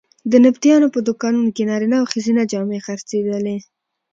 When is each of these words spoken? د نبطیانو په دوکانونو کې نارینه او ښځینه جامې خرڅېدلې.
د 0.31 0.33
نبطیانو 0.45 0.87
په 0.93 0.99
دوکانونو 1.07 1.49
کې 1.55 1.63
نارینه 1.69 1.95
او 2.01 2.05
ښځینه 2.13 2.41
جامې 2.51 2.79
خرڅېدلې. 2.85 3.57